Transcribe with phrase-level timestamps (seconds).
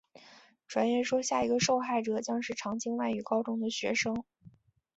[0.67, 4.23] 传言说下一个受害者将是常青外语高中的学生。